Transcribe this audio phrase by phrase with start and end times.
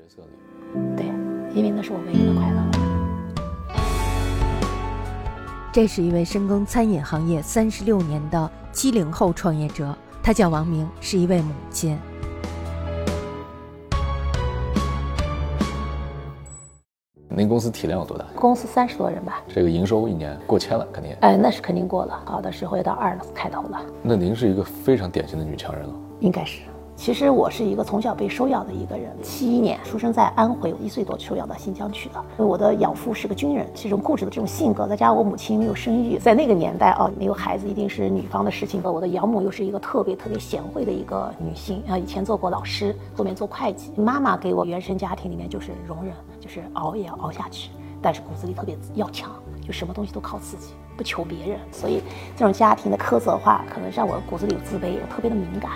[0.00, 0.28] 角色里。
[0.96, 1.06] 对，
[1.54, 2.56] 因为那是我唯一的快乐。
[5.72, 11.98] 这是一位深耕餐饮行业三十六年的七零后创业者，他叫王明，是一位母亲。
[17.28, 18.24] 您公司体量有多大？
[18.34, 21.14] 公司三十多人吧，这个营收一年过千了，肯定。
[21.20, 23.80] 哎，那是肯定过了，好的时候也到二开头了。
[24.02, 25.94] 那您是一个非常典型的女强人了。
[26.20, 26.62] 应该是。
[27.00, 32.44] 其实我是一个从小被收养的一个人，七一年出生在安徽，一岁多收养到新疆去的。
[32.44, 38.82] 我的养父是个军人，这种固执的这种性格，再加上我母亲没有生育，在那个年代啊，没有孩子一定是女方的事情。
[38.84, 43.92] 我的养母又是一个特别特别贤惠的一个女性啊，以前做过老师，后面做会计。
[43.96, 47.70] 妈妈给我原生家庭里面就是容忍，就是熬也要熬下去，
[48.02, 49.30] 但是骨子里特别要强，
[49.66, 50.74] 就什么东西都靠自己。
[51.00, 52.02] 不求别人，所以
[52.36, 55.70] 这种家庭的苛责化，可能让我骨子里有自卑，我特别的敏感，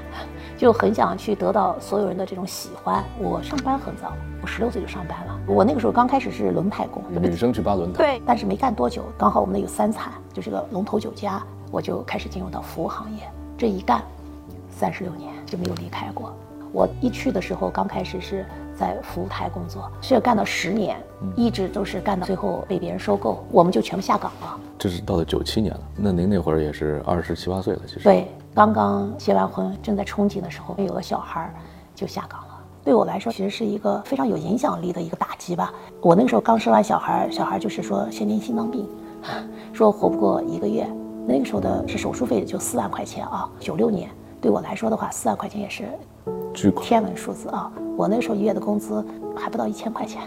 [0.55, 3.03] 就很想去得到所有人的这种喜欢。
[3.19, 5.41] 我上班很早，我十六岁就上班了。
[5.47, 8.05] 我那个时候刚开始是轮派工，女生去扒轮胎。
[8.05, 13.23] 对，但是没干多久，刚好我们那有三产，就是个龙头酒家，我就开始进入到服务行业。
[13.57, 14.03] 这一干，
[14.69, 16.37] 三十六年就没有离开过。
[16.71, 18.45] 我一去的时候，刚开始是。
[18.77, 20.97] 在服务台工作，是要干到十年，
[21.37, 24.59] 一直都是干到最后被别人收购，我们就全部下岗了。
[24.79, 31.53] 这是到了九七年了，那您那会儿也是二十七八岁了，其实对，刚刚结完婚，正在憧憬的时候，有了小孩
[31.95, 32.49] 就下岗了。
[32.85, 35.73] 对我来说，其实是一个非常有影响力的一个打击吧。
[36.03, 38.87] 我那个时候刚生完小孩，小孩就是说先天心脏病，
[39.73, 40.87] 说活不过一个月。
[41.27, 43.49] 那个时候的是手术费就四万块钱啊。
[43.59, 44.11] 九六年
[44.45, 45.89] 对我来说的话，四万块钱也是。
[46.83, 47.73] 天文数字啊！
[47.97, 49.03] 我那时候一月的工资
[49.35, 50.21] 还不到一千块钱，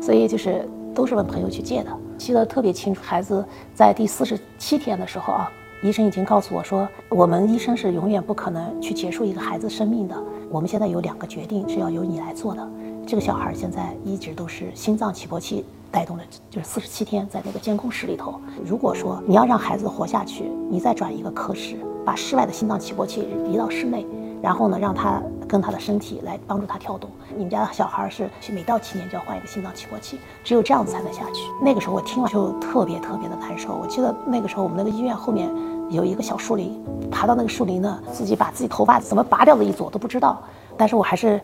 [0.00, 1.90] 所以就是都是问朋友去借的。
[2.16, 10.16] 记得特别清楚，孩子在第四十七天的时候啊，医生已经告诉我说，我们医生是永远不可能去结束一个孩子生命的。
[10.50, 12.66] 我们现在有两个决定是要由你来做的。
[13.06, 18.40] 这个小孩现在一直都是心脏起搏器带动的，就是四十七天在那个监控室里头。
[18.64, 21.76] 如果说你要让孩子活下去，你再转一个科室，
[22.06, 24.06] 把室外的心脏起搏器移到室内，
[24.40, 25.20] 然后呢让他。
[25.48, 27.08] 跟他的身体来帮助他跳动。
[27.36, 31.40] 你们家小孩是每到七年就要换一个心脏起搏器，只有这样子才能下去。
[31.62, 33.76] 那个时候我听了就特别特别的难受。
[33.76, 35.48] 我记得那个时候我们那个医院后面
[35.88, 40.42] 有一个小树林，爬到那个树林呢，自己把自己头发怎么拔掉的一撮都不知道。
[40.76, 41.40] 但是我还是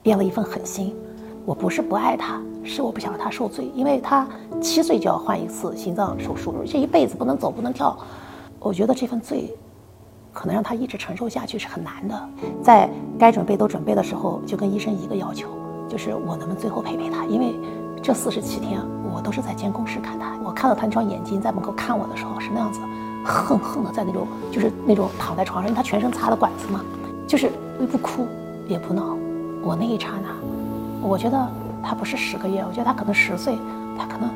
[0.00, 0.96] 变了一份狠心。
[1.44, 4.26] 我不是不爱他，是我不想让他受罪，因为他
[4.62, 7.94] 七岁就要换一次心脏手术，这一辈子不能走不能跳。
[8.60, 9.54] 我觉得这份罪。
[10.36, 12.28] 可能让他一直承受下去是很难的，
[12.62, 15.48] 在该准备都准备的时候，就跟医生一个要求，
[15.88, 17.24] 就是我能不能最后陪陪他？
[17.24, 17.58] 因为
[18.02, 18.78] 这四十七天
[19.14, 22.80] 我都是在监控室看他，我看到他那双眼睛在门口看我的时候是那样子，
[23.24, 26.84] 恨恨的在那种就是那种躺在床上，因为他全身插了管子嘛，
[27.26, 28.26] 就是又不哭
[28.68, 29.16] 也不闹。
[29.62, 30.28] 我那一刹那，
[31.00, 31.48] 我觉得
[31.82, 33.56] 他不是十个月，我觉得他可能十岁，
[33.98, 34.28] 他可能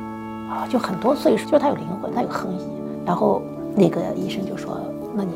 [0.49, 2.67] 啊就很多岁数，就是他有灵魂，他有恨意。
[3.05, 3.43] 然后
[3.77, 4.81] 那个医生就说
[5.15, 5.35] ：“那你。”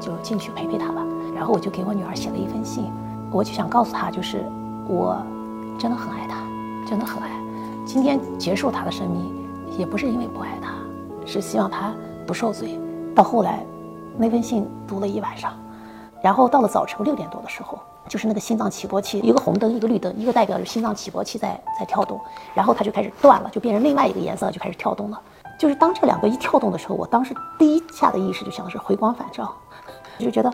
[0.00, 1.04] 就进去陪陪他吧，
[1.34, 2.84] 然后我就给我女儿写了一封信，
[3.30, 4.44] 我就想告诉她，就是
[4.88, 5.20] 我
[5.78, 6.36] 真的很爱她，
[6.88, 7.30] 真的很爱。
[7.84, 9.32] 今天结束她的生命，
[9.78, 10.72] 也不是因为不爱她，
[11.26, 11.94] 是希望她
[12.26, 12.78] 不受罪。
[13.14, 13.64] 到后来，
[14.16, 15.52] 那封信读了一晚上，
[16.22, 22.20] 然后到了早晨六点多的时候，就是那个心脏起搏器，一个红灯，一个绿灯，一个代表着心脏起搏器在在跳动，
[22.54, 25.20] 然后它就开始断了，就变成另外一个颜色，就开始跳动了。
[25.58, 29.52] 就是当这两个一跳动的时候，我当时第一下的意识就想的是回光返照。
[30.18, 30.50] 就觉得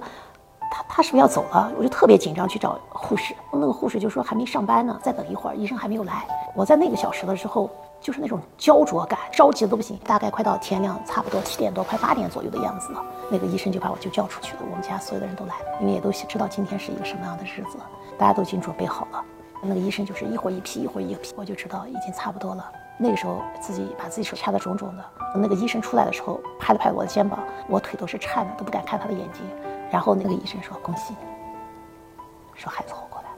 [0.70, 1.72] 他他是不是要走了？
[1.78, 6.26] 我就特别紧张去找护士，那个护士就说还没上班呢，再等一会儿，医生还没有来。
[6.54, 7.70] 我在那个小时的时候，
[8.00, 9.98] 就是那种焦灼感，着急的都不行。
[10.04, 12.91] 大概快到天亮，差不多七点多，快八点左右的样子，
[13.31, 14.62] 那个医生就把我就叫出去了。
[14.71, 17.78] 我们家所有的人都来了，因为也都知道今天是一个什么样的日子，
[18.19, 19.25] 大家都已经准备好了。
[19.62, 22.65] 那个医生就是一会儿一批，一会儿一批，我就知道已经差不多了。
[22.97, 25.05] 那个时候自己把自己手掐得肿肿的。
[25.37, 29.43] 那个医生出来的时候，拍了拍我的肩膀，我腿都是颤的，都不敢看他的眼睛。
[29.91, 32.21] 然后那个医生说：“恭喜你，
[32.54, 33.37] 说孩子活过来了。”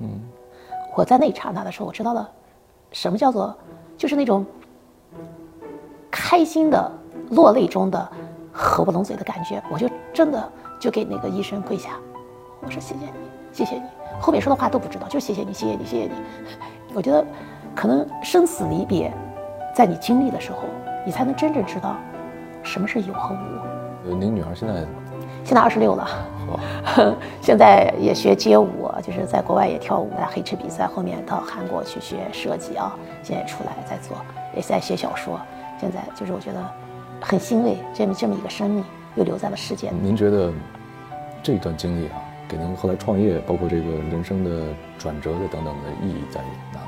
[0.00, 0.20] 嗯，
[0.96, 2.30] 我在那一刹那的时候，我知道了
[2.92, 3.54] 什么叫做，
[3.96, 4.44] 就是那种
[6.10, 6.90] 开心的
[7.30, 8.10] 落泪中的
[8.52, 9.62] 合不拢嘴的感觉。
[9.70, 11.98] 我就真的就给那个医生跪下，
[12.62, 13.12] 我说：“谢谢你，
[13.52, 13.82] 谢谢你。”
[14.18, 16.12] 后面说的话都不知道，就谢谢你，谢谢你，谢谢你。
[16.94, 17.24] 我觉得
[17.74, 19.12] 可能生死离别，
[19.74, 20.60] 在你经历的时候，
[21.04, 21.96] 你才能真正知道
[22.62, 24.08] 什么是有和无。
[24.08, 24.74] 呃，您女儿现在？
[25.44, 26.08] 现在二十六了，
[27.42, 34.16] 现在也学街舞，就是在国外也跳舞，在黑池比赛，后面到韩国去学设计啊，现在出来在做，
[34.54, 35.38] 也在写小说。
[35.78, 36.64] 现在就是我觉得
[37.20, 38.82] 很欣慰，这么这么一个生命
[39.16, 39.92] 又留在了世间。
[40.00, 40.50] 您觉得
[41.42, 46.40] 这段经历啊，给您后来创业，包括这个人生的转折的等等的意义在
[46.72, 46.86] 哪里？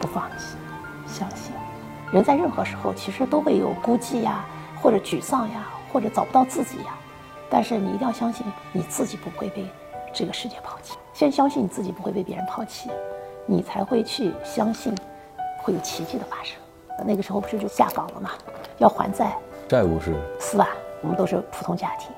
[0.00, 0.56] 不放弃，
[1.06, 1.52] 相信。
[2.12, 4.44] 人在任何时候其实都会有孤寂呀，
[4.80, 6.96] 或者沮丧呀，或者找不到自己呀。
[7.48, 9.66] 但是你一定要相信你自己不会被
[10.12, 10.96] 这个世界抛弃。
[11.12, 12.90] 先相信你自己不会被别人抛弃，
[13.46, 14.94] 你才会去相信
[15.58, 16.58] 会有奇迹的发生。
[17.06, 18.30] 那个时候不是就下岗了吗？
[18.78, 19.36] 要还债，
[19.68, 20.66] 债务是四万。
[21.02, 22.10] 我们都是普通家庭，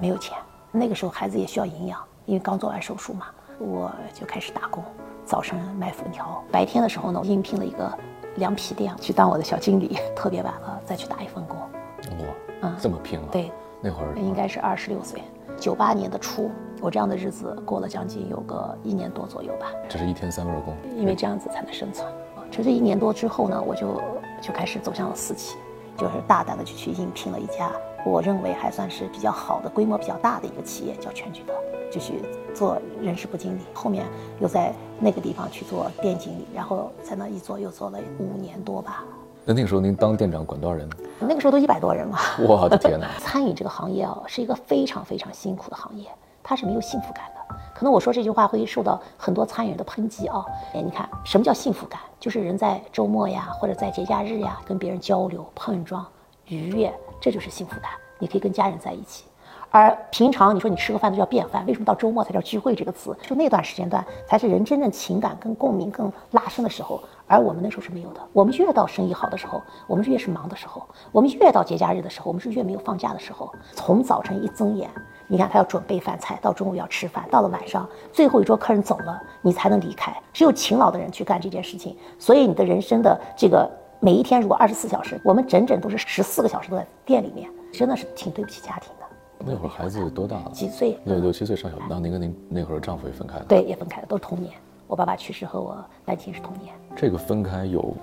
[0.00, 0.36] 没有钱。
[0.74, 3.26] 那个时候孩子也需要营养，因为刚做完手术嘛，
[3.58, 4.82] 我就开始打工。
[5.26, 7.92] 早上卖粉条，白天的时候呢，我应聘了一个
[8.36, 9.98] 凉皮店去当我的小经理。
[10.16, 11.58] 特别晚了再去打一份工。
[11.58, 12.26] 哇，
[12.62, 13.24] 嗯，这么拼啊。
[13.30, 13.52] 对，
[13.82, 15.22] 那会儿应该是二十六岁，
[15.58, 19.66] 九八年的初，我这样的日子过了将近有个一年多左右吧。
[19.90, 22.10] 这是一天三份工，因为这样子才能生存。
[22.50, 24.02] 就这一年多之后呢，我就
[24.40, 25.56] 就开始走向了私企，
[25.98, 27.70] 就是大胆的就去应聘了一家
[28.04, 31.54] 我认为还算是比较好的、规模比较大的一个企业，叫全聚德，
[31.90, 32.14] 就去
[32.52, 33.62] 做人事部经理。
[33.72, 34.04] 后面
[34.40, 39.04] 又在那个地方去做店经理，然后在那一做又做了五年多吧。
[39.44, 40.88] 那那个时候您当店长管多少人？
[41.20, 42.16] 那个时候都一百多人了。
[42.46, 43.08] 我的天哪！
[43.18, 46.08] 餐饮这个行业啊，是一个非常非常辛苦的行业，
[46.42, 47.56] 它是没有幸福感的。
[47.74, 50.44] 可能我说这句话会受到很多餐饮人的抨击啊！
[50.74, 52.00] 哎，你看什么叫幸福感？
[52.20, 56.06] 就是人在周末呀，或者在节假日呀，跟别人交流、碰撞、
[56.46, 57.92] 愉悦，这就是幸福感。
[58.18, 59.24] 你可以跟家人在一起。
[59.70, 63.16] 而平常你说你吃个饭都叫便饭，为什么到周末才叫聚会这个词？
[63.22, 67.00] 就那段时间段才是人真正情感跟共鸣更拉伸的时候。
[67.26, 68.20] 而我们那时候是没有的。
[68.34, 73.50] 我们越到生意好的时候，我们是越是忙的时候；我们越到节假日的时候，我们是越没有放假的时候。
[73.72, 74.90] 从早晨一睁眼，
[75.26, 80.14] 你看他要准备饭菜，到中午要吃饭，到了晚上最后一桌客人走了，你才能离开。
[80.34, 81.96] 只有勤劳的人去干这件事情。
[82.18, 83.70] 所以你的人生的这个
[84.04, 89.06] 每一天，如果二十四小时，我们整整都是十四个小时都在店里面，真的是挺对不起家庭的。
[89.38, 90.50] 那会儿孩子多大了？
[90.52, 90.98] 几岁？
[91.04, 91.84] 六六七岁上小学。
[91.88, 93.44] 那您跟您那会儿丈夫也分开了？
[93.48, 94.52] 对，也分开了，都是同年。
[94.88, 96.74] 我爸爸去世和我单亲是同年。
[96.96, 97.94] 这个分开有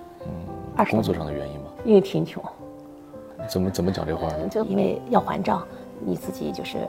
[0.77, 1.65] 嗯工作上的原因吗？
[1.83, 2.41] 因为贫穷。
[3.49, 4.47] 怎么怎么讲这话呢？
[4.47, 5.67] 就因为要还账，
[5.99, 6.87] 你自己就是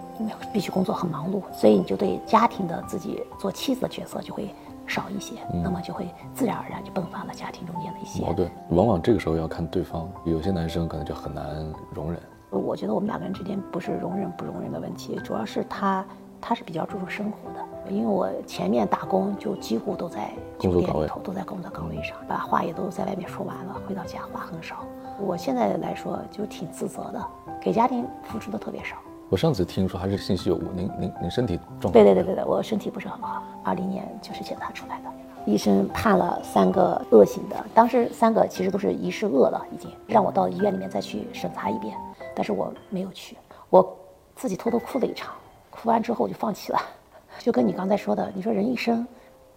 [0.52, 4.54] 必须工作很忙碌，所以你就对家庭的自己做妻子的角色就会
[4.90, 8.50] 少一些，那么就会自然而然就迸发了家庭中间的一些矛盾。
[8.70, 11.64] 往往这个时候要看对方，有些男生可能就很难
[11.94, 12.20] 容忍。
[12.50, 16.04] 我觉得我们两个人之间不是容忍不容忍的问题，主要是他
[16.40, 17.64] 他是比较注重生活的。
[17.88, 24.84] 因为我前面打工就几乎都在酒店里头，都在工作岗位上，把话也都在外面说完了，回到家话很少。
[25.18, 27.26] 我现在来说就挺自责的，
[27.60, 28.96] 给家庭付出的特别少。
[29.30, 31.92] 我上次听说还是信息有误，您您您身体状况？
[31.92, 35.10] 对对对对对，我身体不是很好，二零年就是检查出来的，
[35.46, 41.96] 医生判了三个恶性的，当时三个其实都是疑似恶了，已经让我到医院里面再去审查一遍。
[42.34, 43.36] 但是我没有去，
[43.68, 43.96] 我
[44.34, 45.32] 自己偷偷哭了一场，
[45.70, 46.80] 哭完之后我就放弃了。
[47.38, 49.06] 就跟你刚才说的，你说人一生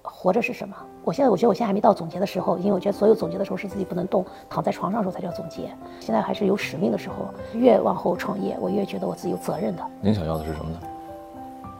[0.03, 0.75] 活着是什么？
[1.03, 5.73] 我现在我觉得我现在还没到总结的时候，因为我觉得所有总结的时候是自己不能动，躺在床上的时候才叫总结。
[5.99, 9.83] 现在还是有使命的时候，越往后创业，我越觉得我自己有责任的。
[10.01, 10.79] 您想要的是什么呢？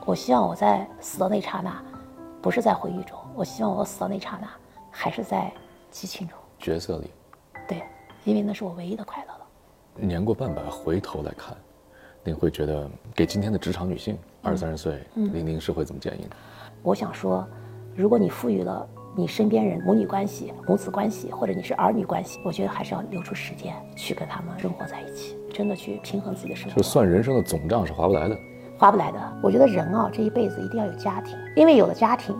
[0.06, 1.81] 我希望我在死的那刹那，
[2.42, 4.48] 不是在回忆中，我希望我死的那刹那，
[4.90, 5.52] 还是在
[5.92, 7.12] 激情中，角色里。
[7.68, 7.84] 对，
[8.24, 9.40] 因为那是我唯一的快乐了。
[9.96, 11.56] 年过半百，回头来看，
[12.24, 16.30] 您会觉得给今天的职场女性，二三十岁，您您是会怎么建议呢？
[16.81, 17.48] 我想说，
[17.95, 26.75] 如果你赋予了你身边人母女关系、母子关系，或者你是儿女关系，我觉得还是要留出时间去跟他们生活在一起，真的去平衡自己的生活。
[26.75, 28.36] 就算人生的总账是划不来的，
[28.79, 29.20] 划不来的。
[29.44, 32.36] 我觉得人啊，这一辈子一定要有家庭，因为有了家庭，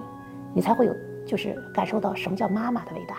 [0.56, 0.96] 你才会有
[1.28, 3.18] 就是感受到什么叫妈妈的伟大。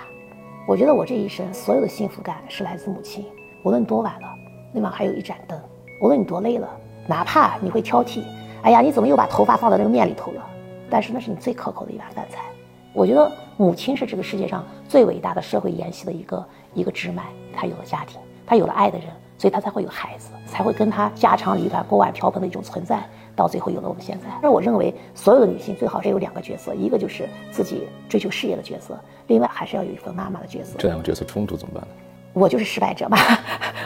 [0.66, 3.24] 我觉得我这一生所有的幸福感是来自母亲。
[3.62, 4.28] 无论多晚了，
[4.72, 5.56] 那晚还有一盏灯；
[6.02, 6.68] 无论你多累了，
[7.06, 8.24] 哪怕你会挑剔，
[8.62, 10.44] 哎呀，你怎么又把头发放到那个面里头了？
[10.90, 12.40] 但是那是你最可口的一碗饭菜。
[12.92, 17.24] 我觉得母亲是这个世界上最伟大的社会延续的一个一个支脉。
[17.52, 23.02] 她有了家庭，她有了爱的人，所以她才会有孩子，才会跟她家长里短、锅碗瓢盆的一种存在，
[23.34, 24.26] 到最后有了我们现在。
[24.42, 30.76] 而我认为，所有的女性最好是有两个角色，一个就是自己追求事业的角色，另外还是要有一份妈妈的角色。
[30.78, 31.88] 这两个角色冲突怎么办呢？
[32.32, 33.16] 我就是失败者嘛，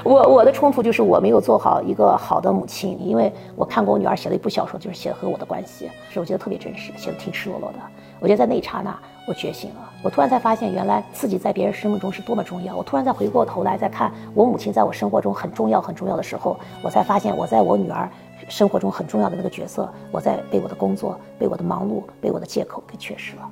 [0.05, 7.79] 我我的冲突就是我没有做好一个好的母亲，因为我看过我女儿写的一部小说，就是写和我的关系，是我觉得特别真实，写的挺赤裸裸的。
[8.21, 12.77] 我觉得在那一刹那，我觉醒了，我突然才发现，原来自己在别人生命中是多么重要。
[12.77, 18.09] 我突然再回过头来再看我母亲在我生活中很重要很重要的时候，我才发现我在我女儿
[18.49, 23.43] 生活中很重要的那个角色，我在被我的工作、被我的忙碌、被我的借口给缺失了。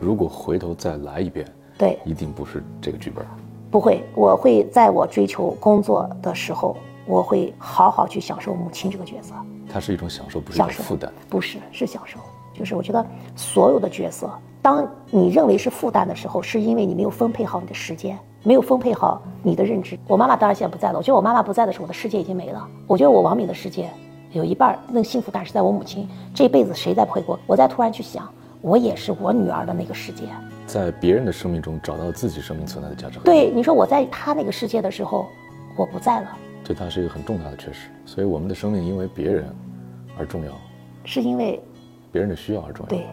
[0.00, 1.46] 如果回头再来一遍，
[1.76, 3.24] 对，一定不是这个剧本。
[3.74, 6.76] 不会，我会在我追求工作的时候，
[7.06, 9.34] 我会好好去享受母亲这个角色。
[9.68, 11.12] 它是一种享受，不是一种享受负担。
[11.28, 12.16] 不是，是享受。
[12.52, 13.04] 就是我觉得
[13.34, 14.30] 所有的角色，
[14.62, 19.98] 当你认为是负担的时候，是因为你没有分配好你的时间，没有分配好你的认知。
[20.06, 22.64] 我妈妈当然现在不在了，我觉得我妈妈不在的时候，我的世界已经没了。
[22.86, 23.90] 我觉得我王敏的世界
[24.30, 27.36] 有一半那个幸福感是在我母亲这辈子谁再不回国。
[27.44, 28.32] 我再突然去想，
[28.64, 30.24] 我也是我女儿的那个世界。
[30.66, 35.26] 在别人的生命中找到自己生命存在的价值。，对，你说我在她那个世界的时候，
[35.76, 36.28] 我不在了，
[36.64, 37.90] 对他是一个很重大的缺失。
[38.06, 39.44] 所以我们的生命因为别人
[40.18, 40.52] 而重要，
[41.04, 41.60] 是因为
[42.10, 42.88] 别人的需要而重要。
[42.88, 43.06] 对。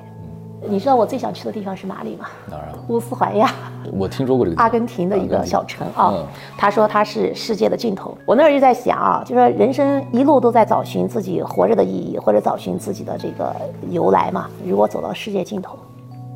[0.70, 2.27] 你知道我最想去的地方是哪里吗？
[2.50, 2.77] 哪儿啊？
[2.88, 3.51] 乌斯怀亚。
[3.91, 6.25] 我听说过这个阿根廷的一个小城啊嗯，
[6.58, 8.15] 他说他是世界的尽头。
[8.25, 13.56] 我那时候就在想啊，就说人生一路都在找寻自己活着的意义，或者找寻自己的这个
[13.89, 14.50] 由来嘛。
[14.63, 15.77] 如果走到世界尽头，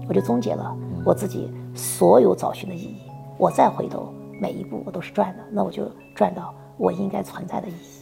[0.09, 2.97] 我就终结了我自己所有找寻的意义。
[3.37, 5.83] 我再回头，每一步我都是赚的，那我就
[6.15, 7.94] 赚到我应该存在的意义。